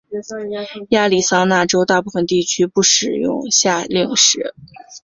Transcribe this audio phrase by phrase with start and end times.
[0.89, 4.55] 亚利桑那州大部分地区不使用夏令时。